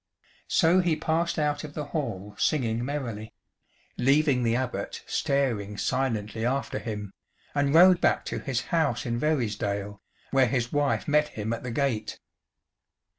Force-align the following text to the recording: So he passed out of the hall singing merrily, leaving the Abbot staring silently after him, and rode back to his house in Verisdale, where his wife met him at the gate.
So 0.47 0.79
he 0.79 0.95
passed 0.95 1.37
out 1.37 1.63
of 1.63 1.75
the 1.75 1.85
hall 1.93 2.33
singing 2.39 2.83
merrily, 2.83 3.31
leaving 3.99 4.41
the 4.41 4.55
Abbot 4.55 5.03
staring 5.05 5.77
silently 5.77 6.43
after 6.43 6.79
him, 6.79 7.13
and 7.53 7.71
rode 7.71 8.01
back 8.01 8.25
to 8.25 8.39
his 8.39 8.61
house 8.73 9.05
in 9.05 9.19
Verisdale, 9.19 10.01
where 10.31 10.47
his 10.47 10.73
wife 10.73 11.07
met 11.07 11.27
him 11.27 11.53
at 11.53 11.61
the 11.61 11.69
gate. 11.69 12.17